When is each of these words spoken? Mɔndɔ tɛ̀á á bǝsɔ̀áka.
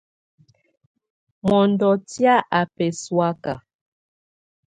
Mɔndɔ 1.47 1.89
tɛ̀á 2.09 2.35
á 2.57 2.61
bǝsɔ̀áka. 2.75 3.53